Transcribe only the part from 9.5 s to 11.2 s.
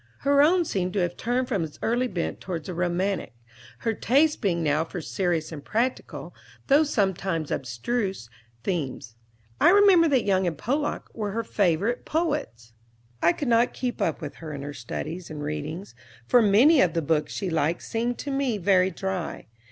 I remember that Young and Pollock